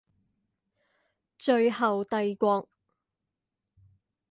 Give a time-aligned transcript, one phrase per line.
[1.37, 2.67] 最後帝國